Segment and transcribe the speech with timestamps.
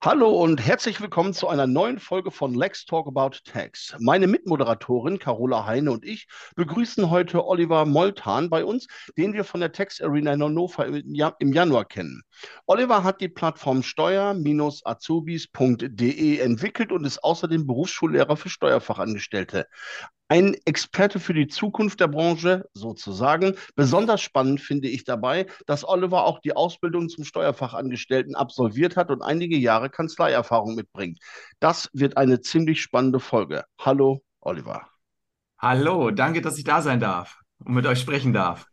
[0.00, 3.96] Hallo und herzlich willkommen zu einer neuen Folge von Lex Talk About Tax.
[3.98, 9.58] Meine Mitmoderatorin Carola Heine und ich begrüßen heute Oliver Moltan bei uns, den wir von
[9.58, 12.22] der Tax Arena in Hannover im Januar kennen.
[12.66, 19.66] Oliver hat die Plattform steuer-azubis.de entwickelt und ist außerdem Berufsschullehrer für Steuerfachangestellte
[20.28, 23.54] ein Experte für die Zukunft der Branche sozusagen.
[23.74, 29.22] Besonders spannend finde ich dabei, dass Oliver auch die Ausbildung zum Steuerfachangestellten absolviert hat und
[29.22, 31.18] einige Jahre Kanzleierfahrung mitbringt.
[31.60, 33.64] Das wird eine ziemlich spannende Folge.
[33.80, 34.88] Hallo, Oliver.
[35.58, 38.66] Hallo, danke, dass ich da sein darf und mit euch sprechen darf.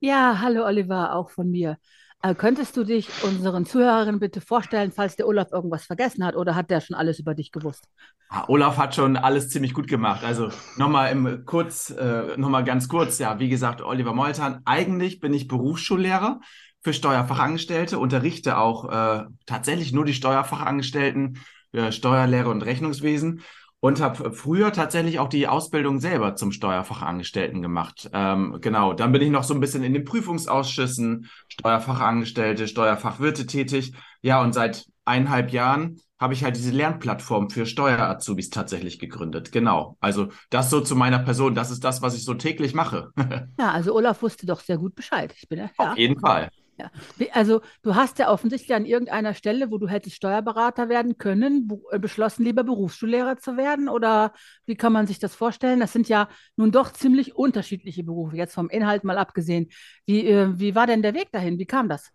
[0.00, 1.78] Ja, hallo Oliver, auch von mir.
[2.22, 6.54] Äh, könntest du dich unseren Zuhörerinnen bitte vorstellen, falls der Olaf irgendwas vergessen hat oder
[6.54, 7.88] hat der schon alles über dich gewusst?
[8.28, 10.24] Ah, Olaf hat schon alles ziemlich gut gemacht.
[10.24, 14.62] Also nochmal im kurz, äh, nochmal ganz kurz, ja, wie gesagt, Oliver Moltan.
[14.64, 16.40] Eigentlich bin ich Berufsschullehrer
[16.82, 21.38] für Steuerfachangestellte, unterrichte auch äh, tatsächlich nur die Steuerfachangestellten,
[21.72, 23.42] äh, Steuerlehre und Rechnungswesen
[23.80, 28.08] und habe früher tatsächlich auch die Ausbildung selber zum Steuerfachangestellten gemacht.
[28.12, 33.92] Ähm, genau, dann bin ich noch so ein bisschen in den Prüfungsausschüssen, Steuerfachangestellte, Steuerfachwirte tätig.
[34.22, 39.52] Ja, und seit eineinhalb Jahren habe ich halt diese Lernplattform für Steuerazubis tatsächlich gegründet.
[39.52, 39.98] Genau.
[40.00, 41.54] Also das so zu meiner Person.
[41.54, 43.10] Das ist das, was ich so täglich mache.
[43.58, 45.34] ja, also Olaf wusste doch sehr gut Bescheid.
[45.36, 46.48] Ich bin ja, Auf jeden Fall.
[46.78, 46.90] Ja.
[47.32, 51.98] Also du hast ja offensichtlich an irgendeiner Stelle, wo du hättest Steuerberater werden können, äh,
[51.98, 53.88] beschlossen, lieber Berufsschullehrer zu werden?
[53.88, 54.34] Oder
[54.66, 55.80] wie kann man sich das vorstellen?
[55.80, 59.68] Das sind ja nun doch ziemlich unterschiedliche Berufe, jetzt vom Inhalt mal abgesehen.
[60.04, 61.58] Wie, äh, wie war denn der Weg dahin?
[61.58, 62.10] Wie kam das?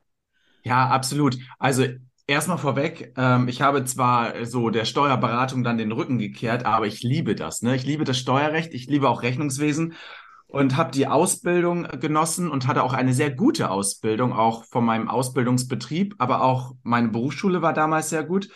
[0.63, 1.37] Ja, absolut.
[1.57, 1.85] Also
[2.27, 7.03] Erstmal vorweg, ähm, ich habe zwar so der Steuerberatung dann den Rücken gekehrt, aber ich
[7.03, 7.61] liebe das.
[7.61, 7.75] Ne?
[7.75, 9.95] Ich liebe das Steuerrecht, ich liebe auch Rechnungswesen
[10.51, 15.07] und habe die Ausbildung genossen und hatte auch eine sehr gute Ausbildung, auch von meinem
[15.07, 18.49] Ausbildungsbetrieb, aber auch meine Berufsschule war damals sehr gut.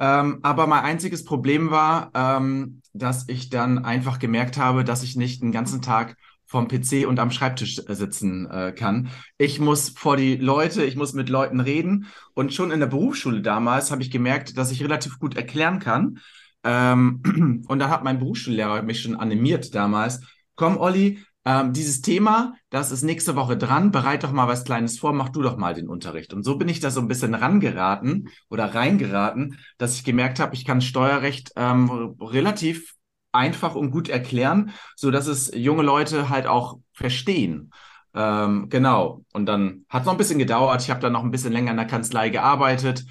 [0.00, 5.14] Ähm, aber mein einziges Problem war, ähm, dass ich dann einfach gemerkt habe, dass ich
[5.14, 9.10] nicht den ganzen Tag vom PC und am Schreibtisch sitzen äh, kann.
[9.36, 12.06] Ich muss vor die Leute, ich muss mit Leuten reden.
[12.34, 16.18] Und schon in der Berufsschule damals habe ich gemerkt, dass ich relativ gut erklären kann.
[16.64, 20.20] Ähm, und dann hat mein Berufsschullehrer mich schon animiert damals.
[20.58, 24.98] Komm, Olli, ähm, dieses Thema, das ist nächste Woche dran, bereit doch mal was Kleines
[24.98, 26.34] vor, mach du doch mal den Unterricht.
[26.34, 30.56] Und so bin ich da so ein bisschen rangeraten oder reingeraten, dass ich gemerkt habe,
[30.56, 32.96] ich kann Steuerrecht ähm, relativ
[33.30, 37.70] einfach und gut erklären, so dass es junge Leute halt auch verstehen.
[38.12, 39.24] Ähm, genau.
[39.32, 40.82] Und dann hat es noch ein bisschen gedauert.
[40.82, 43.04] Ich habe dann noch ein bisschen länger in der Kanzlei gearbeitet.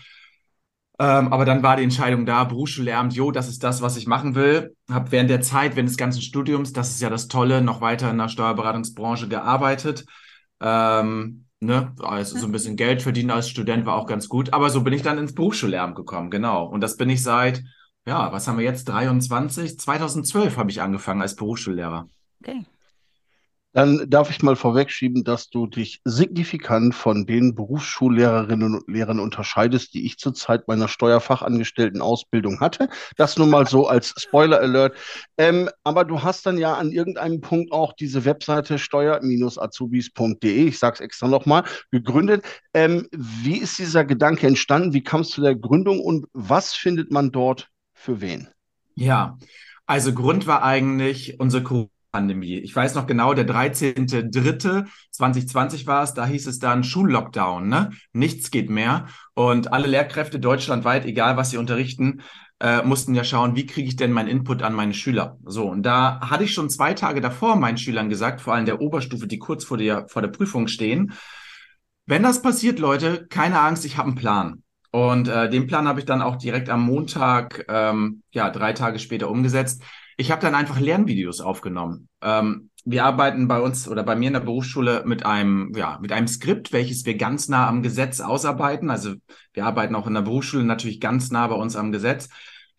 [0.99, 4.33] Ähm, aber dann war die Entscheidung da, Berufsschullehramt, jo, das ist das, was ich machen
[4.33, 4.75] will.
[4.89, 8.09] Habe während der Zeit, während des ganzen Studiums, das ist ja das Tolle, noch weiter
[8.09, 10.05] in der Steuerberatungsbranche gearbeitet.
[10.59, 14.53] Ähm, ne, also so ein bisschen Geld verdienen als Student war auch ganz gut.
[14.53, 16.65] Aber so bin ich dann ins Berufsschullehramt gekommen, genau.
[16.65, 17.63] Und das bin ich seit,
[18.07, 18.85] ja, was haben wir jetzt?
[18.85, 19.77] 23?
[19.77, 22.07] 2012 habe ich angefangen als Berufsschullehrer.
[22.41, 22.65] Okay.
[23.77, 29.93] Dann darf ich mal vorwegschieben, dass du dich signifikant von den Berufsschullehrerinnen und Lehrern unterscheidest,
[29.93, 32.89] die ich zur Zeit meiner Steuerfachangestellten Ausbildung hatte.
[33.17, 34.97] Das nun mal so als Spoiler Alert.
[35.37, 40.95] Ähm, aber du hast dann ja an irgendeinem Punkt auch diese Webseite steuer-azubis.de, ich sage
[40.95, 42.43] es extra nochmal, gegründet.
[42.73, 44.93] Ähm, wie ist dieser Gedanke entstanden?
[44.93, 48.47] Wie kam es zu der Gründung und was findet man dort für wen?
[48.95, 49.37] Ja,
[49.85, 51.61] also Grund war eigentlich unsere
[52.11, 52.57] Pandemie.
[52.57, 57.91] Ich weiß noch genau, der 13.03.2020 war es, da hieß es dann Schullockdown, ne?
[58.13, 59.07] Nichts geht mehr.
[59.33, 62.21] Und alle Lehrkräfte deutschlandweit, egal was sie unterrichten,
[62.59, 65.37] äh, mussten ja schauen, wie kriege ich denn meinen Input an meine Schüler?
[65.45, 68.81] So, und da hatte ich schon zwei Tage davor meinen Schülern gesagt, vor allem der
[68.81, 71.13] Oberstufe, die kurz vor der, vor der Prüfung stehen,
[72.05, 74.63] wenn das passiert, Leute, keine Angst, ich habe einen Plan.
[74.91, 78.97] Und äh, den Plan habe ich dann auch direkt am Montag, ähm, ja, drei Tage
[78.97, 79.83] später umgesetzt.
[80.17, 82.09] Ich habe dann einfach Lernvideos aufgenommen.
[82.21, 86.11] Ähm, wir arbeiten bei uns oder bei mir in der Berufsschule mit einem, ja, mit
[86.11, 88.89] einem Skript, welches wir ganz nah am Gesetz ausarbeiten.
[88.89, 89.13] Also
[89.53, 92.29] wir arbeiten auch in der Berufsschule natürlich ganz nah bei uns am Gesetz.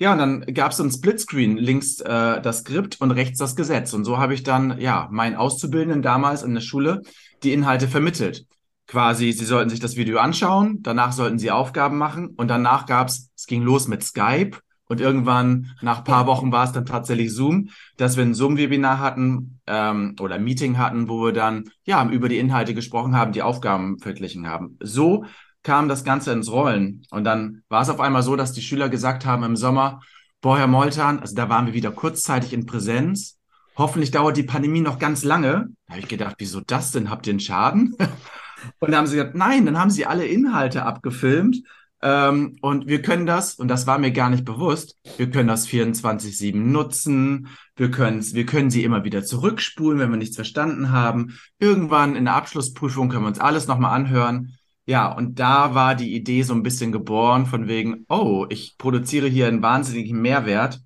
[0.00, 3.92] Ja, und dann gab es ein Splitscreen, links äh, das Skript und rechts das Gesetz.
[3.92, 7.02] Und so habe ich dann, ja, meinen Auszubildenden damals in der Schule
[7.42, 8.46] die Inhalte vermittelt.
[8.86, 13.30] Quasi, sie sollten sich das Video anschauen, danach sollten sie Aufgaben machen und danach gab's,
[13.36, 14.58] es ging los mit Skype
[14.88, 19.60] und irgendwann, nach paar Wochen, war es dann tatsächlich Zoom, dass wir ein Zoom-Webinar hatten
[19.66, 23.98] ähm, oder Meeting hatten, wo wir dann ja über die Inhalte gesprochen haben, die Aufgaben
[23.98, 24.78] verglichen haben.
[24.80, 25.24] So
[25.62, 27.02] kam das Ganze ins Rollen.
[27.10, 30.00] Und dann war es auf einmal so, dass die Schüler gesagt haben im Sommer,
[30.40, 33.38] boah, Herr Moltan, also da waren wir wieder kurzzeitig in Präsenz.
[33.76, 35.68] Hoffentlich dauert die Pandemie noch ganz lange.
[35.86, 37.10] Da habe ich gedacht, wieso das denn?
[37.10, 37.94] Habt ihr einen Schaden?
[38.80, 41.62] Und dann haben sie gesagt, nein, dann haben sie alle Inhalte abgefilmt.
[42.00, 45.66] Ähm, und wir können das, und das war mir gar nicht bewusst, wir können das
[45.66, 47.48] 24-7 nutzen.
[47.76, 51.38] Wir, wir können sie immer wieder zurückspulen, wenn wir nichts verstanden haben.
[51.58, 54.54] Irgendwann in der Abschlussprüfung können wir uns alles nochmal anhören.
[54.86, 59.28] Ja, und da war die Idee so ein bisschen geboren von wegen, oh, ich produziere
[59.28, 60.80] hier einen wahnsinnigen Mehrwert.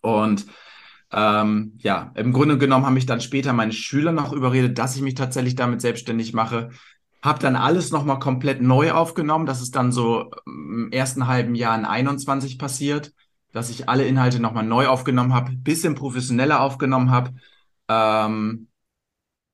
[0.00, 0.46] Und
[1.12, 5.02] ähm, ja, im Grunde genommen haben mich dann später meine Schüler noch überredet, dass ich
[5.02, 6.70] mich tatsächlich damit selbstständig mache.
[7.26, 9.46] Hab dann alles nochmal komplett neu aufgenommen.
[9.46, 13.12] Das ist dann so im ersten halben Jahr in 21 passiert,
[13.50, 17.34] dass ich alle Inhalte nochmal neu aufgenommen habe, bisschen professioneller aufgenommen habe.
[17.88, 18.68] Ähm,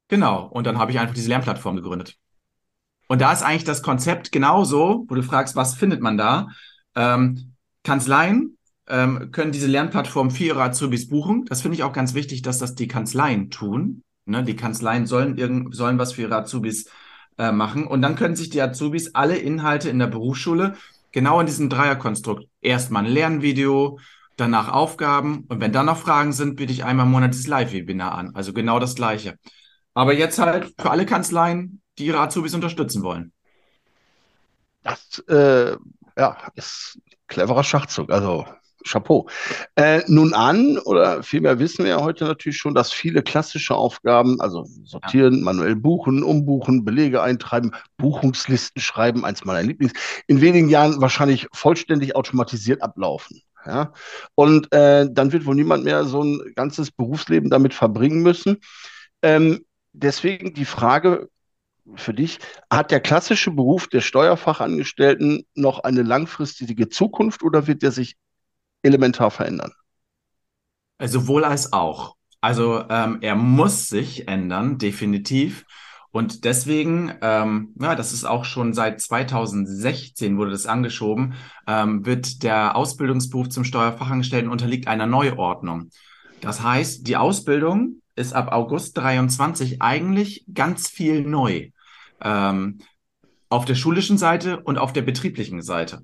[0.09, 2.19] genau, und dann habe ich einfach diese Lernplattform gegründet.
[3.09, 6.49] Und da ist eigentlich das Konzept genauso, wo du fragst, was findet man da?
[6.95, 7.55] Ähm,
[7.85, 11.47] Kanzleien ähm, können diese Lernplattform für ihre Azubis buchen.
[11.47, 14.03] Das finde ich auch ganz wichtig, dass das die Kanzleien tun.
[14.27, 14.45] Ne?
[14.45, 16.91] Die Kanzleien sollen, sollen was für ihre Azubis
[17.38, 17.87] äh, machen.
[17.87, 20.76] Und dann können sich die Azubis alle Inhalte in der Berufsschule
[21.12, 23.99] genau in diesem Dreierkonstrukt erstmal ein Lernvideo,
[24.37, 28.12] danach Aufgaben und wenn dann noch Fragen sind, biete ich einmal im Monat das Live-Webinar
[28.12, 28.34] an.
[28.34, 29.38] Also genau das Gleiche.
[29.94, 33.32] Aber jetzt halt für alle Kanzleien die ihre Azubis unterstützen wollen.
[34.82, 35.76] Das äh,
[36.17, 38.11] ja, ist ein cleverer Schachzug.
[38.11, 38.46] Also
[38.84, 39.29] Chapeau.
[39.76, 44.40] Äh, nun an, oder vielmehr wissen wir ja heute natürlich schon, dass viele klassische Aufgaben,
[44.40, 45.44] also sortieren, ja.
[45.44, 49.93] manuell buchen, umbuchen, Belege eintreiben, Buchungslisten schreiben, eins meiner Lieblings,
[50.26, 53.43] in wenigen Jahren wahrscheinlich vollständig automatisiert ablaufen.
[53.67, 53.93] Ja?
[54.34, 58.58] Und äh, dann wird wohl niemand mehr so ein ganzes Berufsleben damit verbringen müssen.
[59.23, 61.28] Ähm, deswegen die Frage,
[61.96, 62.38] für dich,
[62.70, 68.17] hat der klassische Beruf der Steuerfachangestellten noch eine langfristige Zukunft oder wird der sich
[68.82, 69.73] elementar verändern?
[71.02, 72.17] Sowohl als auch.
[72.40, 75.64] Also ähm, er muss sich ändern, definitiv.
[76.11, 81.34] Und deswegen, ähm, ja, das ist auch schon seit 2016 wurde das angeschoben,
[81.67, 85.88] ähm, wird der Ausbildungsberuf zum Steuerfachangestellten unterliegt einer Neuordnung.
[86.43, 91.70] Das heißt, die Ausbildung ist ab August 23 eigentlich ganz viel neu.
[92.20, 92.81] Ähm,
[93.49, 96.02] auf der schulischen Seite und auf der betrieblichen Seite.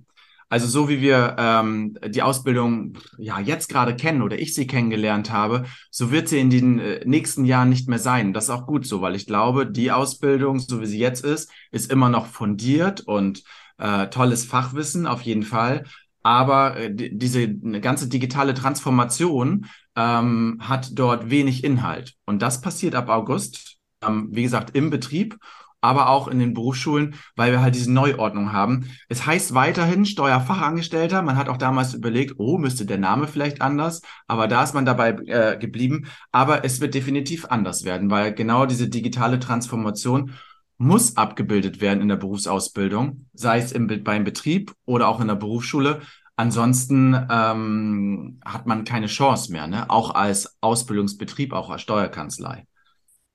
[0.50, 5.30] Also so wie wir ähm, die Ausbildung ja jetzt gerade kennen oder ich sie kennengelernt
[5.30, 8.32] habe, so wird sie in den äh, nächsten Jahren nicht mehr sein.
[8.32, 11.50] Das ist auch gut so, weil ich glaube, die Ausbildung, so wie sie jetzt ist,
[11.70, 13.42] ist immer noch fundiert und
[13.76, 15.84] äh, tolles Fachwissen auf jeden Fall.
[16.22, 17.48] Aber äh, diese
[17.80, 19.66] ganze digitale Transformation
[19.96, 22.14] ähm, hat dort wenig Inhalt.
[22.24, 25.38] Und das passiert ab August, ähm, wie gesagt, im Betrieb
[25.80, 28.90] aber auch in den Berufsschulen, weil wir halt diese Neuordnung haben.
[29.08, 31.22] Es heißt weiterhin Steuerfachangestellter.
[31.22, 34.84] Man hat auch damals überlegt, oh, müsste der Name vielleicht anders, aber da ist man
[34.84, 36.06] dabei äh, geblieben.
[36.32, 40.32] Aber es wird definitiv anders werden, weil genau diese digitale Transformation
[40.78, 45.34] muss abgebildet werden in der Berufsausbildung, sei es im, beim Betrieb oder auch in der
[45.34, 46.00] Berufsschule.
[46.36, 49.90] Ansonsten ähm, hat man keine Chance mehr, ne?
[49.90, 52.64] auch als Ausbildungsbetrieb, auch als Steuerkanzlei.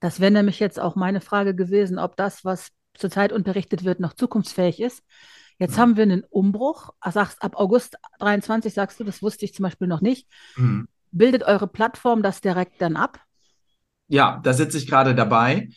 [0.04, 4.12] Das wäre nämlich jetzt auch meine Frage gewesen, ob das, was zurzeit unterrichtet wird, noch
[4.12, 5.02] zukunftsfähig ist.
[5.60, 5.82] Jetzt mhm.
[5.82, 6.90] haben wir einen Umbruch.
[7.10, 10.28] Sagst, ab August 23 sagst du, das wusste ich zum Beispiel noch nicht.
[10.58, 10.90] Mhm.
[11.14, 13.18] Bildet eure Plattform das direkt dann ab?
[14.10, 15.70] Ja, da sitze ich gerade dabei.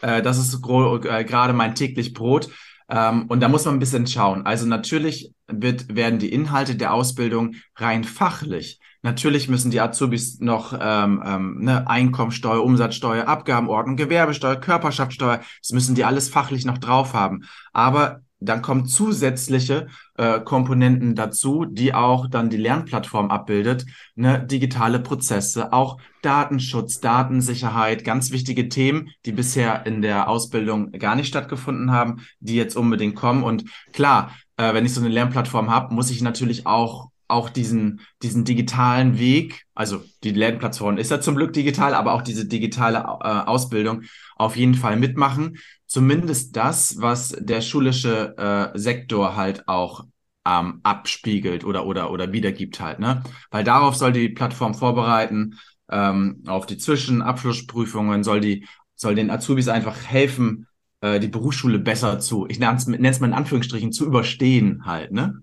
[0.00, 2.50] Äh, das ist äh, gerade mein täglich Brot.
[2.88, 4.46] Ähm, und da muss man ein bisschen schauen.
[4.46, 10.78] Also natürlich wird, werden die Inhalte der Ausbildung rein fachlich Natürlich müssen die Azubis noch
[10.80, 17.12] ähm, ähm, ne, Einkommensteuer, Umsatzsteuer, Abgabenordnung, Gewerbesteuer, Körperschaftssteuer, das müssen die alles fachlich noch drauf
[17.12, 17.42] haben.
[17.72, 24.98] Aber dann kommen zusätzliche äh, Komponenten dazu, die auch dann die Lernplattform abbildet, ne, digitale
[24.98, 31.92] Prozesse, auch Datenschutz, Datensicherheit, ganz wichtige Themen, die bisher in der Ausbildung gar nicht stattgefunden
[31.92, 33.42] haben, die jetzt unbedingt kommen.
[33.44, 38.00] Und klar, äh, wenn ich so eine Lernplattform habe, muss ich natürlich auch auch diesen,
[38.22, 42.98] diesen digitalen Weg, also die Lernplattform ist ja zum Glück digital, aber auch diese digitale
[42.98, 44.02] äh, Ausbildung
[44.36, 45.58] auf jeden Fall mitmachen.
[45.86, 50.04] Zumindest das, was der schulische äh, Sektor halt auch
[50.46, 53.22] ähm, abspiegelt oder, oder, oder wiedergibt halt, ne?
[53.50, 55.58] Weil darauf soll die Plattform vorbereiten,
[55.90, 60.66] ähm, auf die Zwischenabschlussprüfungen, soll die, soll den Azubis einfach helfen,
[61.02, 65.42] äh, die Berufsschule besser zu, ich nenne es mal in Anführungsstrichen, zu überstehen halt, ne?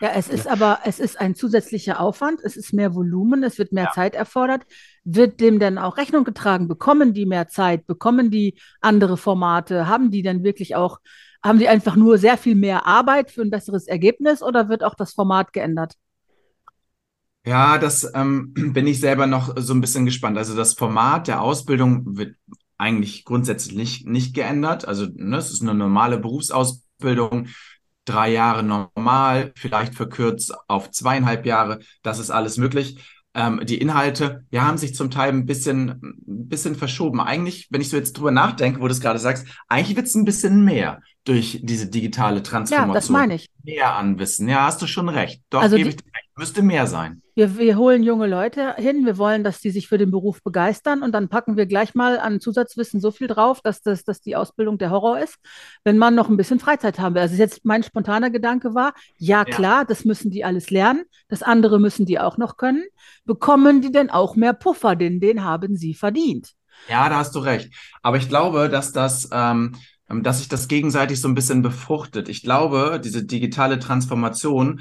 [0.00, 3.72] Ja, es ist aber, es ist ein zusätzlicher Aufwand, es ist mehr Volumen, es wird
[3.72, 3.92] mehr ja.
[3.92, 4.62] Zeit erfordert.
[5.02, 6.68] Wird dem denn auch Rechnung getragen?
[6.68, 7.86] Bekommen die mehr Zeit?
[7.86, 9.88] Bekommen die andere Formate?
[9.88, 11.00] Haben die dann wirklich auch
[11.42, 14.94] haben die einfach nur sehr viel mehr Arbeit für ein besseres Ergebnis oder wird auch
[14.94, 15.94] das Format geändert?
[17.46, 20.36] Ja, das ähm, bin ich selber noch so ein bisschen gespannt.
[20.36, 22.36] Also das Format der Ausbildung wird
[22.80, 24.88] eigentlich grundsätzlich nicht, nicht geändert.
[24.88, 27.48] Also ne, es ist eine normale Berufsausbildung,
[28.04, 31.80] drei Jahre normal, vielleicht verkürzt auf zweieinhalb Jahre.
[32.02, 32.98] Das ist alles möglich.
[33.34, 35.90] Ähm, die Inhalte, ja, haben sich zum Teil ein bisschen,
[36.26, 37.20] ein bisschen verschoben.
[37.20, 40.14] Eigentlich, wenn ich so jetzt drüber nachdenke, wo du es gerade sagst, eigentlich wird es
[40.14, 42.88] ein bisschen mehr durch diese digitale Transformation.
[42.88, 43.50] Ja, das meine ich.
[43.62, 44.48] Mehr an Wissen.
[44.48, 45.42] Ja, hast du schon recht.
[45.50, 46.26] Doch, Also gebe die- ich dir recht.
[46.36, 47.20] Müsste mehr sein.
[47.34, 51.02] Wir, wir holen junge Leute hin, wir wollen, dass die sich für den Beruf begeistern
[51.02, 54.36] und dann packen wir gleich mal an Zusatzwissen so viel drauf, dass, das, dass die
[54.36, 55.36] Ausbildung der Horror ist,
[55.84, 57.20] wenn man noch ein bisschen Freizeit haben will.
[57.22, 59.44] Also jetzt mein spontaner Gedanke war, ja Ja.
[59.44, 62.84] klar, das müssen die alles lernen, das andere müssen die auch noch können.
[63.26, 66.52] Bekommen die denn auch mehr Puffer, denn den haben sie verdient?
[66.88, 67.70] Ja, da hast du recht.
[68.00, 69.76] Aber ich glaube, dass das, ähm,
[70.10, 72.28] dass sich das gegenseitig so ein bisschen befruchtet.
[72.28, 74.80] Ich glaube, diese digitale Transformation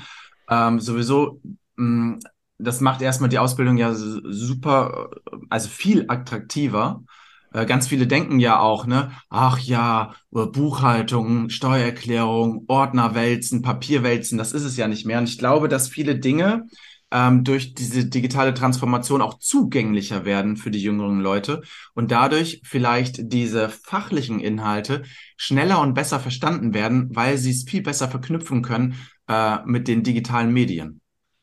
[0.49, 1.41] ähm, sowieso,
[1.77, 2.19] mh,
[2.57, 7.03] das macht erstmal die Ausbildung ja super, äh, also viel attraktiver.
[7.53, 14.51] Äh, Ganz viele denken ja auch, ne, ach ja, äh, Buchhaltung, Steuererklärung, Ordnerwälzen, Papierwälzen, das
[14.53, 15.19] ist es ja nicht mehr.
[15.19, 16.65] Und ich glaube, dass viele Dinge
[17.11, 21.61] ähm, durch diese digitale Transformation auch zugänglicher werden für die jüngeren Leute
[21.93, 25.03] und dadurch vielleicht diese fachlichen Inhalte
[25.37, 28.95] schneller und besser verstanden werden, weil sie es viel besser verknüpfen können
[29.27, 31.01] äh, mit den digitalen Medien.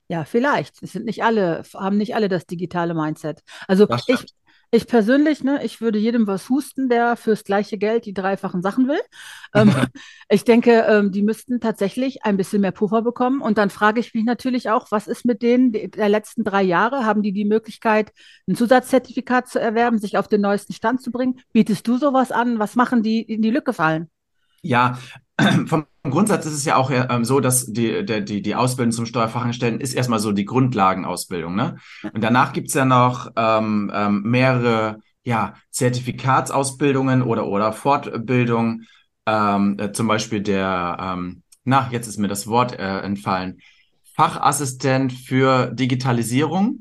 [0.09, 0.83] Ja, vielleicht.
[0.83, 3.43] Es sind nicht alle, haben nicht alle das digitale Mindset.
[3.67, 4.25] Also Das ich.
[4.71, 8.89] Ich persönlich, ne, ich würde jedem was husten, der fürs gleiche Geld die dreifachen Sachen
[8.89, 9.01] will.
[9.55, 9.73] Ähm,
[10.29, 13.41] ich denke, ähm, die müssten tatsächlich ein bisschen mehr Puffer bekommen.
[13.41, 17.05] Und dann frage ich mich natürlich auch, was ist mit denen der letzten drei Jahre?
[17.05, 18.13] Haben die die Möglichkeit,
[18.47, 21.41] ein Zusatzzertifikat zu erwerben, sich auf den neuesten Stand zu bringen?
[21.53, 22.59] Bietest du sowas an?
[22.59, 24.11] Was machen die, die in die Lücke fallen?
[24.67, 24.99] Ja,
[25.67, 29.07] vom Grundsatz ist es ja auch ähm, so, dass die, der, die, die Ausbildung zum
[29.07, 31.77] Steuerfachangestellten ist erstmal so die Grundlagenausbildung, ne?
[32.13, 38.87] Und danach gibt's ja noch ähm, ähm, mehrere ja, Zertifikatsausbildungen oder, oder Fortbildungen,
[39.27, 43.59] ähm, äh, zum Beispiel der, ähm, na, jetzt ist mir das Wort äh, entfallen,
[44.15, 46.81] Fachassistent für Digitalisierung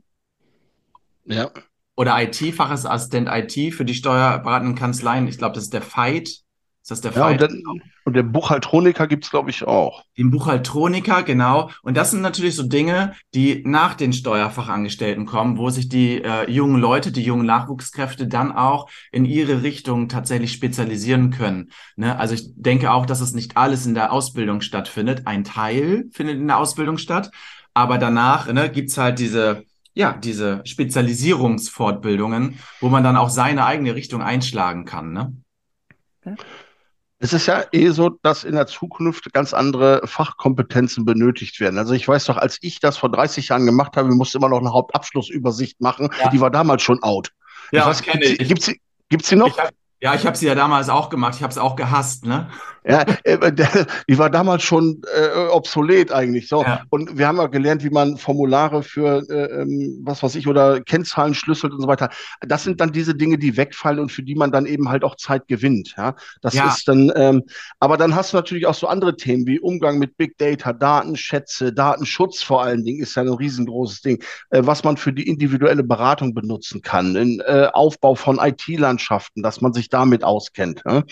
[1.25, 1.49] Ja.
[1.95, 5.27] oder IT, Fachassistent IT für die steuerberatenden Kanzleien.
[5.27, 6.44] Ich glaube, das ist der FIGHT.
[6.85, 7.63] Ist das der Ja, und, dann,
[8.03, 10.03] und der Buchhaltroniker gibt's glaube ich, auch.
[10.19, 11.71] Den Buchhaltroniker, genau.
[11.81, 16.47] Und das sind natürlich so Dinge, die nach den Steuerfachangestellten kommen, wo sich die äh,
[16.47, 21.71] jungen Leute, die jungen Nachwuchskräfte dann auch in ihre Richtung tatsächlich spezialisieren können.
[21.95, 22.19] Ne?
[22.19, 25.23] Also ich denke auch, dass es nicht alles in der Ausbildung stattfindet.
[25.25, 27.31] Ein Teil findet in der Ausbildung statt,
[27.73, 29.63] aber danach ne, gibt's halt diese,
[29.95, 35.13] ja, diese Spezialisierungsfortbildungen, wo man dann auch seine eigene Richtung einschlagen kann.
[35.13, 35.33] Ne?
[37.25, 41.79] Es ist ja eh so, dass in der Zukunft ganz andere Fachkompetenzen benötigt werden.
[41.79, 44.59] Also ich weiß doch, als ich das vor 30 Jahren gemacht habe, musste immer noch
[44.59, 46.09] eine Hauptabschlussübersicht machen.
[46.21, 46.29] Ja.
[46.29, 47.31] Die war damals schon out.
[47.71, 48.47] Ja, ich weiß, kenne gibt's, ich.
[48.47, 49.47] gibt's, sie- gibt's sie noch?
[49.47, 49.71] Ich hab,
[50.05, 51.33] ja, ich habe sie ja damals auch gemacht.
[51.35, 52.47] Ich habe es auch gehasst, ne?
[52.87, 56.47] Ja, äh, der, die war damals schon äh, obsolet eigentlich.
[56.47, 56.61] So.
[56.61, 56.83] Ja.
[56.89, 60.81] Und wir haben ja gelernt, wie man Formulare für äh, ähm, was weiß ich oder
[60.81, 62.09] Kennzahlen schlüsselt und so weiter.
[62.41, 65.15] Das sind dann diese Dinge, die wegfallen und für die man dann eben halt auch
[65.15, 65.95] Zeit gewinnt.
[65.97, 66.67] Ja, das Ja.
[66.67, 67.11] ist dann.
[67.15, 67.41] Ähm,
[67.79, 71.73] aber dann hast du natürlich auch so andere Themen wie Umgang mit Big Data, Datenschätze,
[71.73, 75.83] Datenschutz vor allen Dingen ist ja ein riesengroßes Ding, äh, was man für die individuelle
[75.83, 80.83] Beratung benutzen kann, in äh, Aufbau von IT-Landschaften, dass man sich damit auskennt.
[80.85, 81.03] Ja?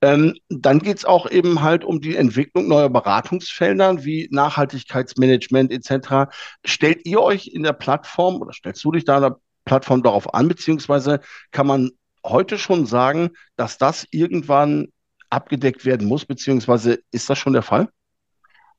[0.00, 6.30] Ähm, dann geht's auch eben halt um die Entwicklung neuer Beratungsfelder wie Nachhaltigkeitsmanagement etc.
[6.64, 10.32] Stellt ihr euch in der Plattform oder stellst du dich da in der Plattform darauf
[10.32, 11.20] an, beziehungsweise
[11.50, 11.90] kann man
[12.24, 14.88] heute schon sagen, dass das irgendwann
[15.28, 17.88] abgedeckt werden muss, beziehungsweise ist das schon der Fall?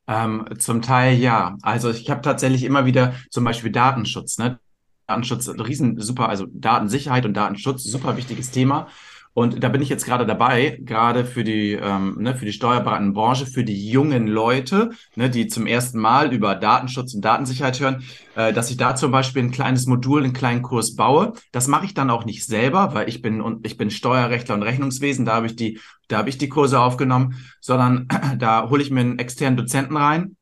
[0.08, 1.58] Ähm, zum Teil ja.
[1.62, 4.60] Also ich habe tatsächlich immer wieder zum Beispiel Datenschutz, ne?
[5.08, 8.88] Datenschutz, riesen super, also Datensicherheit und Datenschutz, super wichtiges Thema.
[9.33, 13.13] Und da bin ich jetzt gerade dabei, gerade für die, ähm, ne, für die steuerberatende
[13.13, 18.03] Branche, für die jungen Leute, ne, die zum ersten Mal über Datenschutz und Datensicherheit hören,
[18.35, 21.33] äh, dass ich da zum Beispiel ein kleines Modul, einen kleinen Kurs baue.
[21.53, 24.63] Das mache ich dann auch nicht selber, weil ich bin und ich bin Steuerrechtler und
[24.63, 28.07] Rechnungswesen, da habe ich die, da habe ich die Kurse aufgenommen, sondern
[28.38, 30.35] da hole ich mir einen externen Dozenten rein,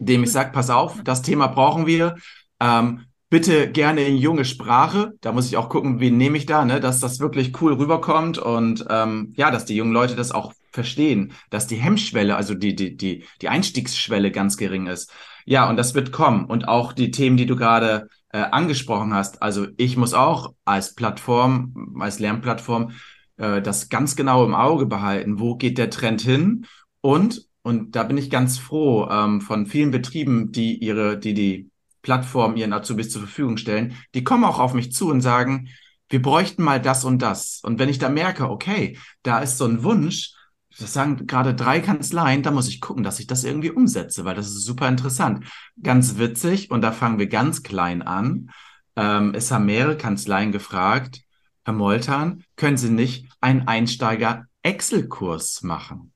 [0.00, 2.16] dem ich sage, pass auf, das Thema brauchen wir.
[2.58, 3.02] Ähm,
[3.34, 5.14] bitte gerne in junge Sprache.
[5.20, 8.38] Da muss ich auch gucken, wen nehme ich da, ne, dass das wirklich cool rüberkommt
[8.38, 12.76] und ähm, ja, dass die jungen Leute das auch verstehen, dass die Hemmschwelle, also die,
[12.76, 15.12] die, die, die Einstiegsschwelle ganz gering ist.
[15.46, 16.44] Ja, und das wird kommen.
[16.44, 19.42] Und auch die Themen, die du gerade äh, angesprochen hast.
[19.42, 22.92] Also ich muss auch als Plattform, als Lernplattform,
[23.36, 25.40] äh, das ganz genau im Auge behalten.
[25.40, 26.66] Wo geht der Trend hin?
[27.00, 31.70] Und, und da bin ich ganz froh ähm, von vielen Betrieben, die ihre, die die
[32.04, 35.68] Plattform ihren Azubis zur Verfügung stellen, die kommen auch auf mich zu und sagen,
[36.08, 37.60] wir bräuchten mal das und das.
[37.64, 40.34] Und wenn ich da merke, okay, da ist so ein Wunsch,
[40.78, 44.36] das sagen gerade drei Kanzleien, da muss ich gucken, dass ich das irgendwie umsetze, weil
[44.36, 45.44] das ist super interessant.
[45.82, 48.50] Ganz witzig, und da fangen wir ganz klein an.
[48.96, 51.22] Ähm, es haben mehrere Kanzleien gefragt,
[51.64, 56.13] Herr Moltan, können Sie nicht einen Einsteiger-Excel-Kurs machen?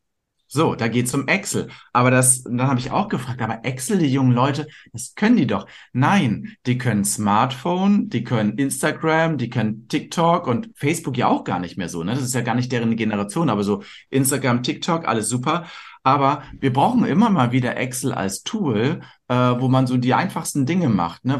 [0.50, 1.69] So, da geht's um Excel.
[1.93, 5.47] Aber das, dann habe ich auch gefragt, aber Excel, die jungen Leute, das können die
[5.47, 5.67] doch.
[5.93, 11.59] Nein, die können Smartphone, die können Instagram, die können TikTok und Facebook ja auch gar
[11.59, 12.02] nicht mehr so.
[12.02, 12.14] Ne?
[12.14, 15.67] Das ist ja gar nicht deren Generation, aber so Instagram, TikTok, alles super.
[16.02, 20.64] Aber wir brauchen immer mal wieder Excel als Tool, äh, wo man so die einfachsten
[20.64, 21.26] Dinge macht.
[21.26, 21.38] Ne?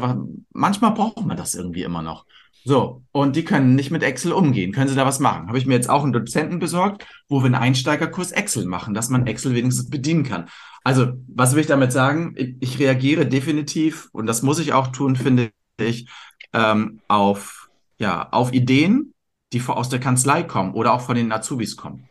[0.51, 2.25] Manchmal braucht man das irgendwie immer noch.
[2.65, 4.73] So, und die können nicht mit Excel umgehen.
[4.73, 5.47] Können sie da was machen?
[5.47, 9.09] Habe ich mir jetzt auch einen Dozenten besorgt, wo wir einen Einsteigerkurs Excel machen, dass
[9.09, 10.49] man Excel wenigstens bedienen kann.
[10.83, 12.35] Also, was will ich damit sagen?
[12.59, 16.09] Ich, reagiere definitiv, und das muss ich auch tun, finde ich,
[16.53, 19.13] ähm, auf, ja, auf Ideen,
[19.53, 22.07] die aus der Kanzlei kommen oder auch von den Azubis kommen.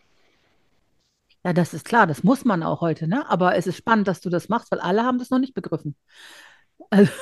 [1.45, 3.29] Ja, das ist klar, das muss man auch heute, ne?
[3.31, 5.95] Aber es ist spannend, dass du das machst, weil alle haben das noch nicht begriffen.
[6.91, 7.13] Also,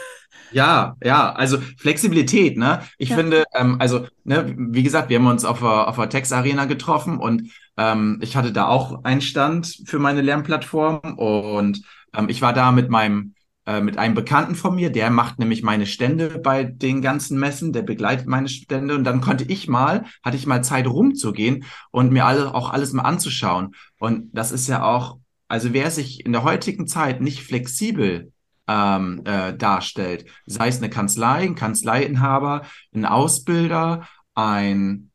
[0.52, 2.82] ja, ja, also Flexibilität, ne?
[2.98, 3.16] Ich ja.
[3.16, 6.66] finde, ähm, also, ne, wie gesagt, wir haben uns auf der, auf der Tex Arena
[6.66, 11.82] getroffen und ähm, ich hatte da auch einen Stand für meine Lernplattform und
[12.14, 13.34] ähm, ich war da mit meinem
[13.66, 17.72] äh, mit einem Bekannten von mir, der macht nämlich meine Stände bei den ganzen Messen,
[17.72, 22.12] der begleitet meine Stände und dann konnte ich mal, hatte ich mal Zeit rumzugehen und
[22.12, 23.74] mir alle, auch alles mal anzuschauen.
[23.98, 28.30] Und das ist ja auch, also wer sich in der heutigen Zeit nicht flexibel
[28.68, 30.26] ähm, äh, darstellt.
[30.46, 32.62] Sei es eine Kanzlei, ein Kanzleiinhaber,
[32.94, 35.10] ein Ausbilder, ein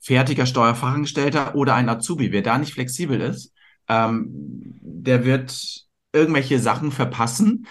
[0.00, 2.32] fertiger Steuerfachangestellter oder ein Azubi.
[2.32, 3.52] Wer da nicht flexibel ist,
[3.88, 7.66] ähm, der wird irgendwelche Sachen verpassen,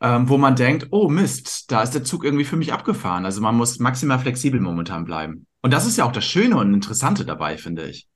[0.00, 3.24] ähm, wo man denkt, oh Mist, da ist der Zug irgendwie für mich abgefahren.
[3.24, 5.46] Also man muss maximal flexibel momentan bleiben.
[5.62, 8.06] Und das ist ja auch das Schöne und Interessante dabei, finde ich.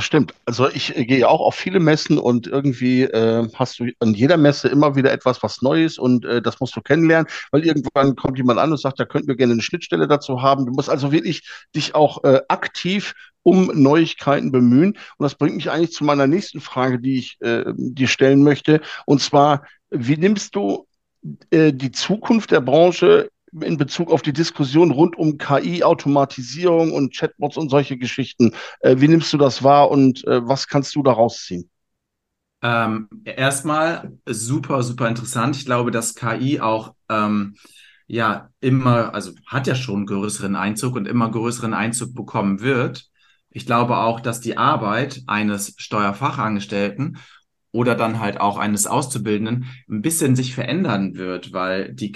[0.00, 0.32] Das stimmt.
[0.46, 4.38] Also ich äh, gehe auch auf viele Messen und irgendwie äh, hast du an jeder
[4.38, 8.38] Messe immer wieder etwas, was Neues und äh, das musst du kennenlernen, weil irgendwann kommt
[8.38, 10.64] jemand an und sagt, da könnten wir gerne eine Schnittstelle dazu haben.
[10.64, 14.92] Du musst also wirklich dich auch äh, aktiv um Neuigkeiten bemühen.
[15.18, 18.80] Und das bringt mich eigentlich zu meiner nächsten Frage, die ich äh, dir stellen möchte.
[19.04, 20.86] Und zwar, wie nimmst du
[21.50, 23.28] äh, die Zukunft der Branche
[23.60, 28.52] in Bezug auf die Diskussion rund um KI, Automatisierung und Chatbots und solche Geschichten.
[28.80, 31.70] Äh, wie nimmst du das wahr und äh, was kannst du daraus ziehen?
[32.62, 35.56] Ähm, erstmal super, super interessant.
[35.56, 37.56] Ich glaube, dass KI auch ähm,
[38.06, 43.08] ja immer, also hat ja schon größeren Einzug und immer größeren Einzug bekommen wird.
[43.50, 47.18] Ich glaube auch, dass die Arbeit eines Steuerfachangestellten
[47.72, 52.12] oder dann halt auch eines Auszubildenden ein bisschen sich verändern wird, weil die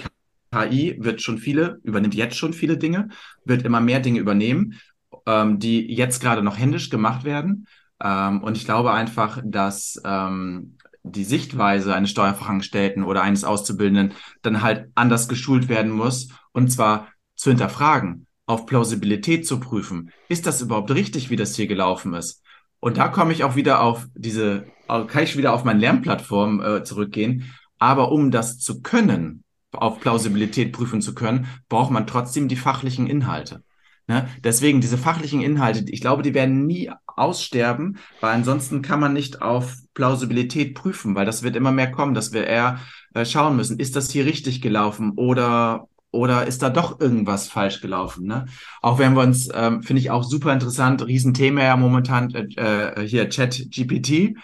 [0.55, 3.09] KI wird schon viele, übernimmt jetzt schon viele Dinge,
[3.43, 4.79] wird immer mehr Dinge übernehmen,
[5.25, 7.67] ähm, die jetzt gerade noch händisch gemacht werden.
[8.01, 14.61] Ähm, und ich glaube einfach, dass ähm, die Sichtweise eines Steuerfachangestellten oder eines Auszubildenden dann
[14.61, 16.29] halt anders geschult werden muss.
[16.51, 20.11] Und zwar zu hinterfragen, auf Plausibilität zu prüfen.
[20.29, 22.43] Ist das überhaupt richtig, wie das hier gelaufen ist?
[22.79, 26.83] Und da komme ich auch wieder auf diese, kann ich wieder auf meine Lernplattform äh,
[26.83, 27.51] zurückgehen.
[27.79, 29.43] Aber um das zu können,
[29.75, 33.63] auf Plausibilität prüfen zu können, braucht man trotzdem die fachlichen Inhalte.
[34.07, 34.27] Ne?
[34.43, 39.41] Deswegen diese fachlichen Inhalte, ich glaube, die werden nie aussterben, weil ansonsten kann man nicht
[39.41, 42.79] auf Plausibilität prüfen, weil das wird immer mehr kommen, dass wir eher
[43.13, 47.81] äh, schauen müssen, ist das hier richtig gelaufen oder oder ist da doch irgendwas falsch
[47.81, 48.25] gelaufen?
[48.25, 48.45] Ne?
[48.81, 53.05] Auch wenn wir uns, ähm, finde ich auch super interessant, Riesenthema ja momentan äh, äh
[53.05, 54.37] hier Chat GPT.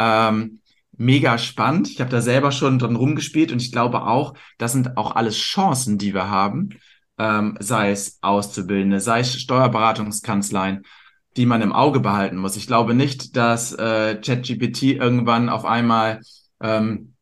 [0.00, 0.58] Ähm,
[0.96, 1.88] mega spannend.
[1.88, 5.36] Ich habe da selber schon dran rumgespielt und ich glaube auch, das sind auch alles
[5.36, 6.70] Chancen, die wir haben,
[7.18, 10.82] ähm, sei es Auszubildende, sei es Steuerberatungskanzleien,
[11.36, 12.56] die man im Auge behalten muss.
[12.56, 16.20] Ich glaube nicht, dass äh, ChatGPT irgendwann auf einmal
[16.60, 17.14] ähm,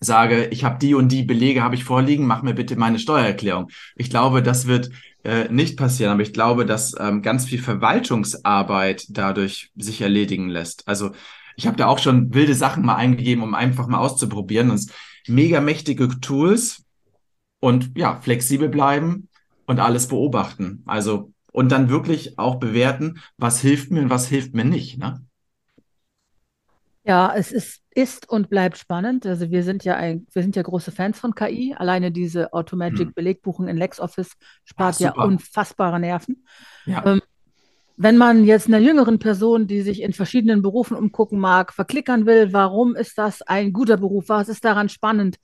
[0.00, 3.68] sage, ich habe die und die Belege habe ich vorliegen, mach mir bitte meine Steuererklärung.
[3.96, 4.90] Ich glaube, das wird
[5.24, 10.88] äh, nicht passieren, aber ich glaube, dass ähm, ganz viel Verwaltungsarbeit dadurch sich erledigen lässt.
[10.88, 11.10] Also
[11.60, 14.70] ich habe da auch schon wilde Sachen mal eingegeben, um einfach mal auszuprobieren.
[14.70, 14.86] Und
[15.28, 16.86] mega mächtige Tools
[17.60, 19.28] und ja, flexibel bleiben
[19.66, 20.82] und alles beobachten.
[20.86, 24.96] Also und dann wirklich auch bewerten, was hilft mir und was hilft mir nicht.
[24.96, 25.22] Ne?
[27.04, 29.26] Ja, es ist, ist und bleibt spannend.
[29.26, 31.74] Also wir sind ja ein, wir sind ja große Fans von KI.
[31.76, 33.12] Alleine diese Automatic hm.
[33.14, 34.32] Belegbuchung in LexOffice
[34.64, 36.46] spart ja, ja unfassbare Nerven.
[36.86, 37.04] Ja.
[37.04, 37.20] Ähm,
[38.02, 42.50] wenn man jetzt einer jüngeren Person, die sich in verschiedenen Berufen umgucken mag, verklickern will,
[42.54, 44.30] warum ist das ein guter Beruf?
[44.30, 45.36] Was ist daran spannend?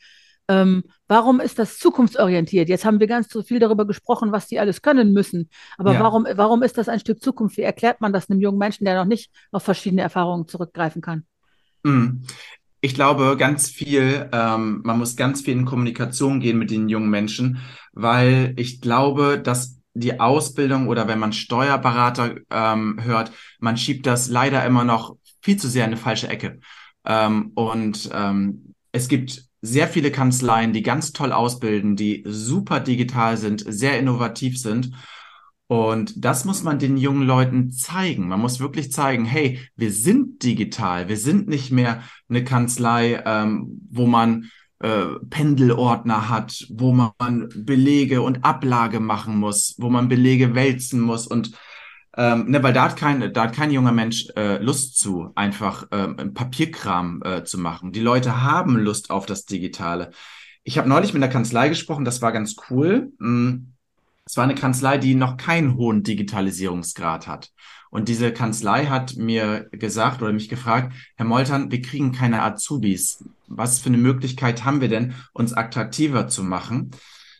[0.48, 2.70] Ähm, warum ist das zukunftsorientiert?
[2.70, 5.50] Jetzt haben wir ganz so viel darüber gesprochen, was die alles können müssen.
[5.76, 6.00] Aber Ja.
[6.00, 7.58] warum, warum ist das ein Stück Zukunft?
[7.58, 11.26] Wie erklärt man das einem jungen Menschen, der noch nicht auf verschiedene Erfahrungen zurückgreifen kann?
[11.84, 12.22] Mm.
[12.80, 17.10] Ich glaube, ganz viel, ähm, man muss ganz viel in Kommunikation gehen mit den jungen
[17.10, 17.58] Menschen,
[17.92, 24.28] weil ich glaube, dass die Ausbildung oder wenn man Steuerberater ähm, hört, man schiebt das
[24.28, 26.60] leider immer noch viel zu sehr in eine falsche Ecke.
[27.04, 33.36] Ähm, und ähm, es gibt sehr viele Kanzleien, die ganz toll ausbilden, die super digital
[33.36, 34.92] sind, sehr innovativ sind.
[35.68, 38.28] Und das muss man den jungen Leuten zeigen.
[38.28, 41.08] Man muss wirklich zeigen, hey, wir sind digital.
[41.08, 48.22] Wir sind nicht mehr eine Kanzlei, ähm, wo man äh, Pendelordner hat, wo man Belege
[48.22, 51.52] und Ablage machen muss, wo man Belege wälzen muss und
[52.18, 55.86] ähm, ne, weil da hat kein, da hat kein junger Mensch äh, Lust zu, einfach
[55.92, 57.92] ähm, Papierkram äh, zu machen.
[57.92, 60.10] Die Leute haben Lust auf das Digitale.
[60.64, 63.12] Ich habe neulich mit einer Kanzlei gesprochen, das war ganz cool.
[63.18, 63.72] Mm,
[64.24, 67.52] Es war eine Kanzlei, die noch keinen hohen Digitalisierungsgrad hat.
[67.90, 73.24] Und diese Kanzlei hat mir gesagt oder mich gefragt, Herr Moltern, wir kriegen keine Azubis.
[73.48, 76.90] Was für eine Möglichkeit haben wir denn, uns attraktiver zu machen?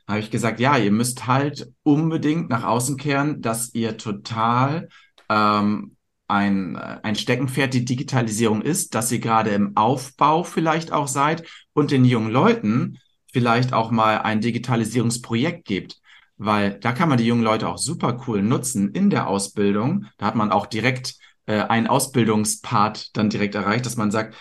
[0.09, 4.89] Habe ich gesagt, ja, ihr müsst halt unbedingt nach außen kehren, dass ihr total
[5.29, 5.97] ähm,
[6.29, 11.91] ein, ein Steckenpferd die Digitalisierung ist, dass ihr gerade im Aufbau vielleicht auch seid und
[11.91, 12.99] den jungen Leuten
[13.33, 16.01] vielleicht auch mal ein Digitalisierungsprojekt gebt
[16.39, 20.07] weil da kann man die jungen Leute auch super cool nutzen in der Ausbildung.
[20.19, 21.15] Da hat man auch direkt
[21.47, 24.37] äh, einen Ausbildungspart dann direkt erreicht, dass man sagt,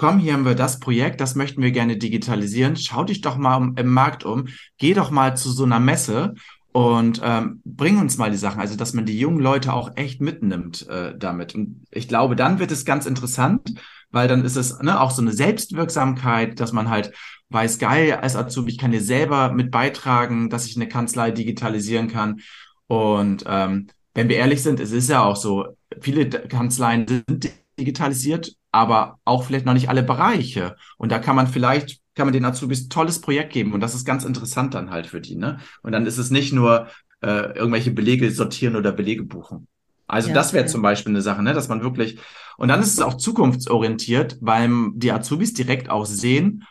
[0.00, 2.74] komm, hier haben wir das Projekt, das möchten wir gerne digitalisieren.
[2.74, 6.32] Schau dich doch mal im Markt um, geh doch mal zu so einer Messe
[6.72, 8.62] und ähm, bring uns mal die Sachen.
[8.62, 11.54] Also, dass man die jungen Leute auch echt mitnimmt äh, damit.
[11.54, 13.74] Und ich glaube, dann wird es ganz interessant,
[14.10, 17.12] weil dann ist es ne, auch so eine Selbstwirksamkeit, dass man halt
[17.50, 22.08] weiß, geil, als Azubi, ich kann dir selber mit beitragen, dass ich eine Kanzlei digitalisieren
[22.08, 22.40] kann.
[22.86, 28.56] Und ähm, wenn wir ehrlich sind, es ist ja auch so, viele Kanzleien sind digitalisiert,
[28.72, 30.76] aber auch vielleicht noch nicht alle Bereiche.
[30.96, 33.94] Und da kann man vielleicht, kann man den Azubis ein tolles Projekt geben und das
[33.94, 35.36] ist ganz interessant dann halt für die.
[35.36, 35.58] Ne?
[35.82, 36.88] Und dann ist es nicht nur
[37.22, 39.66] äh, irgendwelche Belege sortieren oder Belege buchen.
[40.06, 40.70] Also Ja, das wäre ja.
[40.70, 42.18] zum Beispiel eine Sache, ne, dass man wirklich,
[42.56, 46.64] und dann ist es auch zukunftsorientiert, weil die Azubis direkt auch sehen,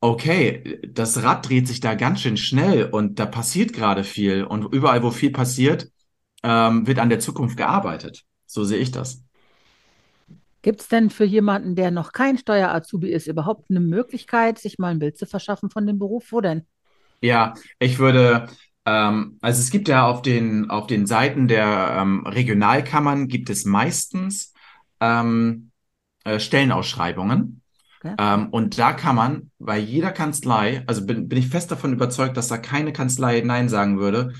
[0.00, 4.72] okay, das Rad dreht sich da ganz schön schnell und da passiert gerade viel und
[4.74, 5.88] überall, wo viel passiert,
[6.42, 8.24] ähm, wird an der Zukunft gearbeitet.
[8.46, 9.22] So sehe ich das.
[10.62, 14.92] Gibt es denn für jemanden, der noch kein Steuer-Azubi ist, überhaupt eine Möglichkeit, sich mal
[14.92, 16.30] ein Bild zu verschaffen von dem Beruf?
[16.30, 16.64] Wo denn?
[17.20, 18.46] Ja, ich würde,
[18.86, 23.64] ähm, also es gibt ja auf den, auf den Seiten der ähm, Regionalkammern gibt es
[23.64, 24.52] meistens
[25.00, 25.72] ähm,
[26.24, 27.60] äh, Stellenausschreibungen.
[27.98, 28.14] Okay.
[28.18, 32.36] Ähm, und da kann man bei jeder Kanzlei, also bin, bin ich fest davon überzeugt,
[32.36, 34.32] dass da keine Kanzlei Nein sagen würde,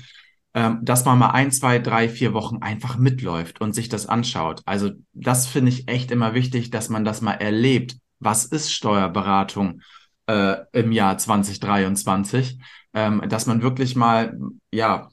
[0.53, 4.61] dass man mal ein, zwei, drei, vier Wochen einfach mitläuft und sich das anschaut.
[4.65, 7.97] Also das finde ich echt immer wichtig, dass man das mal erlebt.
[8.19, 9.81] Was ist Steuerberatung
[10.27, 12.59] äh, im Jahr 2023?
[12.93, 14.37] Ähm, dass man wirklich mal,
[14.71, 15.09] ja,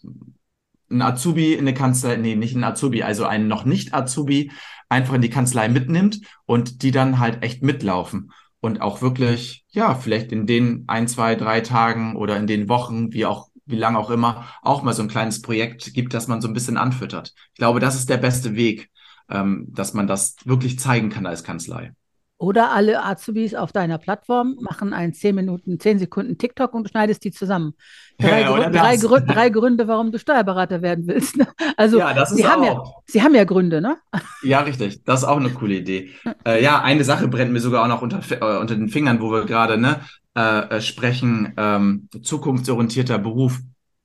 [0.91, 4.51] ein Azubi in eine Kanzlei, nee, nicht ein Azubi, also einen noch nicht Azubi
[4.89, 9.95] einfach in die Kanzlei mitnimmt und die dann halt echt mitlaufen und auch wirklich, ja,
[9.95, 13.99] vielleicht in den ein, zwei, drei Tagen oder in den Wochen, wie auch, wie lange
[13.99, 17.33] auch immer, auch mal so ein kleines Projekt gibt, das man so ein bisschen anfüttert.
[17.53, 18.91] Ich glaube, das ist der beste Weg,
[19.29, 21.93] ähm, dass man das wirklich zeigen kann als Kanzlei.
[22.39, 26.89] Oder alle Azubis auf deiner Plattform machen einen 10 Minuten, 10 Sekunden TikTok und du
[26.91, 27.75] schneidest die zusammen.
[28.19, 28.97] Drei, Ja, Gründe, drei.
[28.97, 31.37] Gründe, drei Gründe, warum du Steuerberater werden willst.
[31.37, 31.49] ne?
[31.77, 33.03] Also, Ja, das ist sie haben ja, auch.
[33.07, 33.99] sie haben ja Gründe, ne?
[34.43, 35.05] Ja, richtig.
[35.05, 36.13] Das ist auch eine coole Idee.
[36.47, 39.31] Äh, ja, eine Sache brennt mir sogar auch noch unter, äh, unter den Fingern, wo
[39.31, 40.01] wir gerade ne,
[40.37, 43.61] äh, äh, sprechen, ähm, zukunftsorientierter Beruf.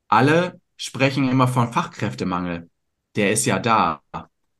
[0.07, 2.69] Alle sprechen immer von Fachkräftemangel.
[3.15, 4.01] Der ist ja da.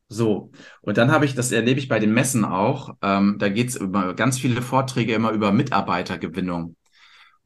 [0.08, 0.52] So.
[0.82, 3.76] Und dann habe ich, das erlebe ich bei den Messen auch, ähm, da geht es
[3.76, 6.76] über ganz viele Vorträge immer über Mitarbeitergewinnung.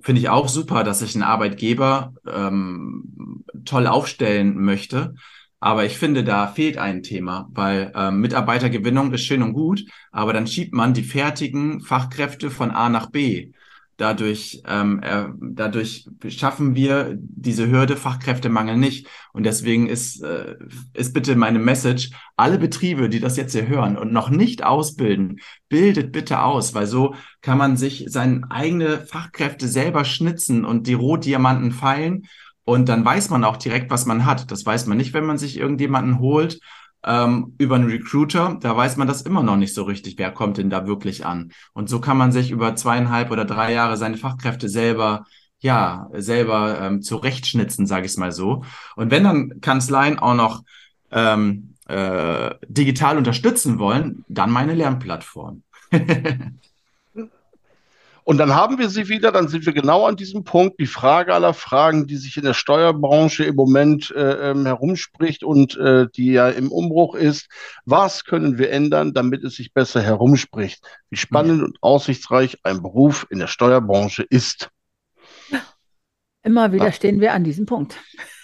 [0.01, 5.15] Finde ich auch super, dass sich ein Arbeitgeber ähm, toll aufstellen möchte.
[5.61, 10.31] Aber ich finde, da fehlt ein Thema, weil ähm, Mitarbeitergewinnung ist schön und gut, aber
[10.31, 13.51] dann schiebt man die fertigen Fachkräfte von A nach B.
[13.99, 19.07] Dadurch, ähm, äh, dadurch schaffen wir diese Hürde Fachkräftemangel nicht.
[19.33, 20.55] Und deswegen ist, äh,
[20.93, 25.41] ist bitte meine Message, alle Betriebe, die das jetzt hier hören und noch nicht ausbilden,
[25.67, 30.93] bildet bitte aus, weil so kann man sich seine eigene Fachkräfte selber schnitzen und die
[30.93, 32.25] Rohdiamanten feilen.
[32.63, 34.49] Und dann weiß man auch direkt, was man hat.
[34.49, 36.61] Das weiß man nicht, wenn man sich irgendjemanden holt
[37.03, 40.57] ähm, über einen Recruiter, da weiß man das immer noch nicht so richtig, wer kommt
[40.57, 41.51] denn da wirklich an.
[41.73, 45.25] Und so kann man sich über zweieinhalb oder drei Jahre seine Fachkräfte selber
[45.61, 48.63] ja, selber ähm, zurechtschnitzen, sage ich mal so.
[48.95, 50.63] Und wenn dann Kanzleien auch noch
[51.11, 55.63] ähm, äh, digital unterstützen wollen, dann meine Lernplattform.
[58.29, 61.33] Und dann haben wir sie wieder, dann sind wir genau an diesem Punkt, die Frage
[61.33, 66.33] aller Fragen, die sich in der Steuerbranche im Moment äh, ähm, herumspricht und äh, die
[66.33, 67.47] ja im Umbruch ist.
[67.85, 70.79] Was können wir ändern, damit es sich besser herumspricht?
[71.09, 71.65] Wie spannend ja.
[71.65, 74.69] und aussichtsreich ein Beruf in der Steuerbranche ist.
[76.43, 76.91] Immer wieder ja.
[76.91, 77.97] stehen wir an diesem Punkt.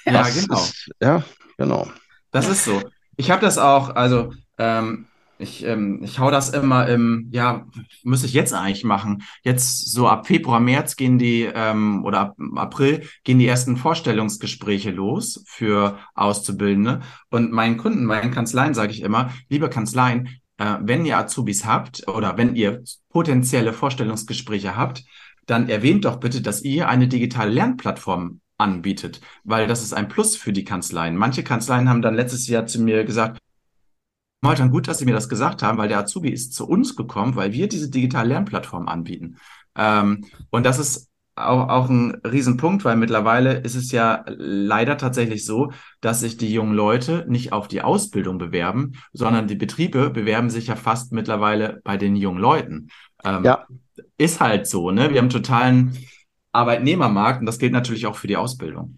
[0.05, 0.55] Ja, das genau.
[0.55, 1.23] Ist, ja,
[1.59, 1.87] genau.
[2.31, 2.81] Das ist so.
[3.17, 5.05] Ich habe das auch, also ähm,
[5.37, 7.65] ich, ähm, ich hau das immer im, ja,
[8.03, 9.23] müsste ich jetzt eigentlich machen.
[9.43, 14.91] Jetzt so ab Februar, März gehen die, ähm, oder ab April gehen die ersten Vorstellungsgespräche
[14.91, 17.01] los für Auszubildende.
[17.29, 22.07] Und meinen Kunden, meinen Kanzleien sage ich immer, liebe Kanzleien, äh, wenn ihr Azubis habt
[22.07, 25.03] oder wenn ihr potenzielle Vorstellungsgespräche habt,
[25.45, 30.35] dann erwähnt doch bitte, dass ihr eine digitale Lernplattform anbietet, weil das ist ein Plus
[30.37, 31.17] für die Kanzleien.
[31.17, 33.39] Manche Kanzleien haben dann letztes Jahr zu mir gesagt,
[34.41, 37.35] Moltan, gut, dass Sie mir das gesagt haben, weil der Azubi ist zu uns gekommen,
[37.35, 39.37] weil wir diese digitale Lernplattform anbieten.
[39.75, 45.45] Ähm, und das ist auch, auch ein Riesenpunkt, weil mittlerweile ist es ja leider tatsächlich
[45.45, 50.49] so, dass sich die jungen Leute nicht auf die Ausbildung bewerben, sondern die Betriebe bewerben
[50.49, 52.87] sich ja fast mittlerweile bei den jungen Leuten.
[53.23, 53.65] Ähm, ja.
[54.17, 55.11] Ist halt so, ne?
[55.11, 55.97] Wir haben totalen
[56.53, 58.97] Arbeitnehmermarkt und das gilt natürlich auch für die Ausbildung.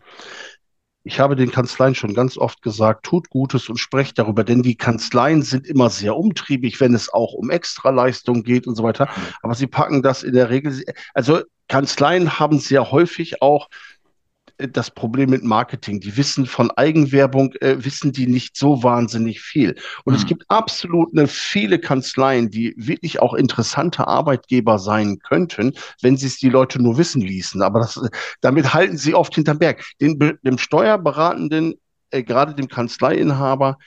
[1.07, 4.75] Ich habe den Kanzleien schon ganz oft gesagt, tut Gutes und sprecht darüber, denn die
[4.75, 9.07] Kanzleien sind immer sehr umtriebig, wenn es auch um Extraleistung geht und so weiter.
[9.41, 13.69] Aber sie packen das in der Regel, also Kanzleien haben sehr häufig auch
[14.57, 15.99] das Problem mit Marketing.
[15.99, 19.75] Die wissen von Eigenwerbung, äh, wissen die nicht so wahnsinnig viel.
[20.03, 20.19] Und mhm.
[20.19, 26.27] es gibt absolut eine viele Kanzleien, die wirklich auch interessante Arbeitgeber sein könnten, wenn sie
[26.27, 27.61] es die Leute nur wissen ließen.
[27.61, 28.01] Aber das,
[28.41, 29.83] damit halten sie oft hinterm Berg.
[30.01, 31.75] Den, dem Steuerberatenden,
[32.09, 33.77] äh, gerade dem Kanzleiinhaber,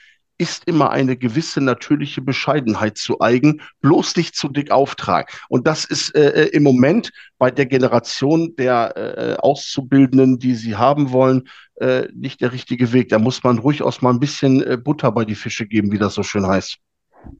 [0.41, 5.27] ist immer eine gewisse natürliche Bescheidenheit zu eigen, bloß nicht zu dick auftragen.
[5.49, 10.75] Und das ist äh, äh, im Moment bei der Generation der äh, Auszubildenden, die sie
[10.75, 13.09] haben wollen, äh, nicht der richtige Weg.
[13.09, 16.15] Da muss man ruhig mal ein bisschen äh, Butter bei die Fische geben, wie das
[16.15, 16.77] so schön heißt.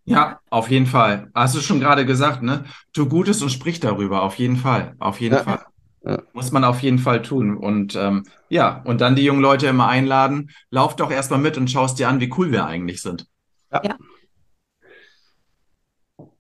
[0.06, 1.32] Ja, auf jeden Fall.
[1.34, 2.66] Hast du schon gerade gesagt, ne?
[2.94, 4.94] Tu Gutes und sprich darüber, auf jeden Fall.
[5.00, 5.44] Auf jeden ja.
[5.44, 5.66] Fall.
[6.04, 6.22] Ja.
[6.34, 7.56] Muss man auf jeden Fall tun.
[7.56, 10.50] Und ähm, ja, und dann die jungen Leute immer einladen.
[10.72, 13.28] Lauf doch erstmal mit und schaust dir an, wie cool wir eigentlich sind.
[13.72, 13.82] Ja.
[13.84, 13.98] ja.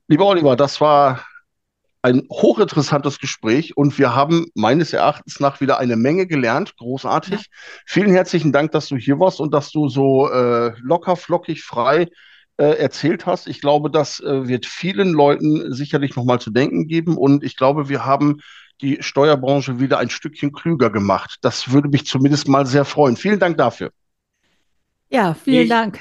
[0.07, 1.23] Lieber Oliver, das war
[2.01, 6.75] ein hochinteressantes Gespräch und wir haben meines Erachtens nach wieder eine Menge gelernt.
[6.77, 7.39] Großartig.
[7.39, 7.45] Ja.
[7.85, 12.07] Vielen herzlichen Dank, dass du hier warst und dass du so äh, locker, flockig, frei
[12.57, 13.47] äh, erzählt hast.
[13.47, 17.89] Ich glaube, das äh, wird vielen Leuten sicherlich nochmal zu denken geben und ich glaube,
[17.89, 18.41] wir haben
[18.81, 21.37] die Steuerbranche wieder ein Stückchen klüger gemacht.
[21.41, 23.15] Das würde mich zumindest mal sehr freuen.
[23.15, 23.91] Vielen Dank dafür.
[25.09, 25.99] Ja, vielen ich, Dank.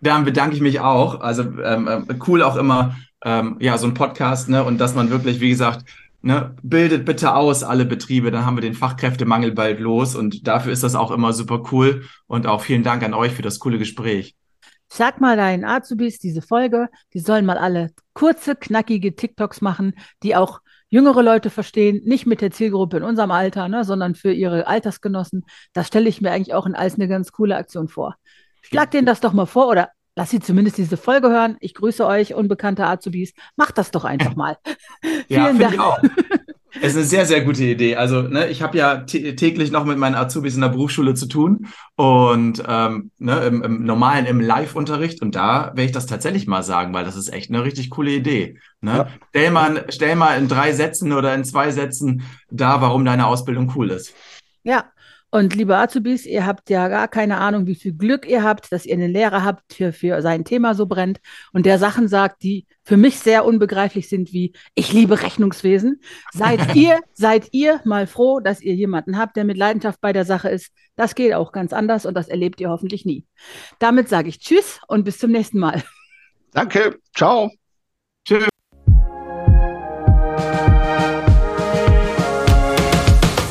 [0.00, 1.20] Dann bedanke ich mich auch.
[1.20, 5.10] Also ähm, äh, cool auch immer, ähm, ja, so ein Podcast, ne, und dass man
[5.10, 5.88] wirklich, wie gesagt,
[6.26, 10.72] ne, bildet bitte aus alle Betriebe, dann haben wir den Fachkräftemangel bald los und dafür
[10.72, 13.78] ist das auch immer super cool und auch vielen Dank an euch für das coole
[13.78, 14.34] Gespräch.
[14.88, 20.36] Sag mal deinen Azubis diese Folge, die sollen mal alle kurze, knackige TikToks machen, die
[20.36, 24.66] auch jüngere Leute verstehen, nicht mit der Zielgruppe in unserem Alter, ne, sondern für ihre
[24.66, 25.44] Altersgenossen.
[25.72, 28.16] Das stelle ich mir eigentlich auch in als eine ganz coole Aktion vor.
[28.62, 31.56] Schlag denen das doch mal vor oder lass sie zumindest diese Folge hören.
[31.60, 33.34] Ich grüße euch, unbekannte Azubis.
[33.54, 34.58] Macht das doch einfach mal.
[35.28, 35.74] ja, Vielen Dank.
[35.74, 35.98] Ich auch.
[36.82, 37.96] Es ist eine sehr, sehr gute Idee.
[37.96, 41.68] Also, ne, ich habe ja täglich noch mit meinen Azubis in der Berufsschule zu tun
[41.94, 45.22] und ähm, ne, im, im normalen, im Live-Unterricht.
[45.22, 48.10] Und da werde ich das tatsächlich mal sagen, weil das ist echt eine richtig coole
[48.10, 48.58] Idee.
[48.82, 48.92] Ne?
[48.92, 49.08] Ja.
[49.30, 53.72] Stell, mal, stell mal in drei Sätzen oder in zwei Sätzen da, warum deine Ausbildung
[53.74, 54.12] cool ist.
[54.62, 54.84] Ja,
[55.30, 58.86] und liebe Azubis, ihr habt ja gar keine Ahnung, wie viel Glück ihr habt, dass
[58.86, 61.20] ihr einen Lehrer habt, der für sein Thema so brennt
[61.52, 66.00] und der Sachen sagt, die für mich sehr unbegreiflich sind, wie ich liebe Rechnungswesen.
[66.32, 70.24] Seid ihr, seid ihr mal froh, dass ihr jemanden habt, der mit Leidenschaft bei der
[70.24, 70.72] Sache ist.
[70.94, 73.26] Das geht auch ganz anders und das erlebt ihr hoffentlich nie.
[73.78, 75.82] Damit sage ich Tschüss und bis zum nächsten Mal.
[76.52, 76.98] Danke.
[77.14, 77.50] Ciao.